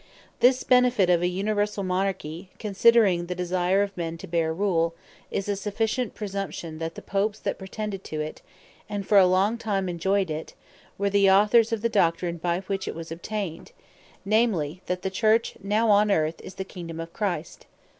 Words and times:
This 0.39 0.63
Benefit 0.63 1.11
of 1.11 1.21
an 1.21 1.29
Universall 1.31 1.83
Monarchy, 1.85 2.49
(considering 2.57 3.27
the 3.27 3.35
desire 3.35 3.83
of 3.83 3.95
men 3.95 4.17
to 4.17 4.25
bear 4.27 4.51
Rule) 4.51 4.95
is 5.29 5.47
a 5.47 5.55
sufficient 5.55 6.15
Presumption, 6.15 6.79
that 6.79 6.95
the 6.95 7.03
popes 7.03 7.37
that 7.41 7.59
pretended 7.59 8.03
to 8.05 8.19
it, 8.19 8.41
and 8.89 9.05
for 9.05 9.19
a 9.19 9.27
long 9.27 9.59
time 9.59 9.87
enjoyed 9.87 10.31
it, 10.31 10.55
were 10.97 11.11
the 11.11 11.29
Authors 11.29 11.71
of 11.71 11.83
the 11.83 11.87
Doctrine, 11.87 12.37
by 12.37 12.61
which 12.61 12.87
it 12.87 12.95
was 12.95 13.11
obtained; 13.11 13.73
namely, 14.25 14.81
that 14.87 15.03
the 15.03 15.11
Church 15.11 15.53
now 15.61 15.91
on 15.91 16.09
Earth, 16.09 16.41
is 16.41 16.55
the 16.55 16.65
Kingdome 16.65 16.99
of 16.99 17.13
Christ. 17.13 17.67